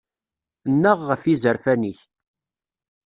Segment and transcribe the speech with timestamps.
[0.71, 1.99] Nnaɣ ɣef yizerfan-ik.